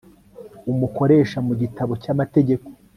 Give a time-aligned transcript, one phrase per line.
[0.71, 2.67] umukoresha mu gitabo cya mategeko